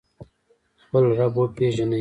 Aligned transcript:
خپل 0.83 1.03
رب 1.19 1.33
وپیژنئ 1.39 1.89